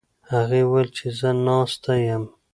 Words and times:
هغې 0.31 0.61
وویل 0.65 0.89
چې 0.97 1.07
زه 1.19 1.29
ناسته 1.45 1.93
یم. 2.07 2.23